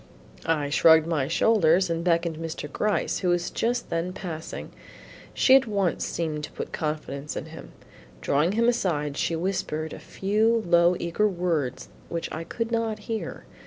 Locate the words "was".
3.29-3.51